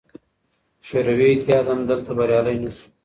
[0.87, 2.85] شوروي اتحاد هم دلته بریالی نه شو.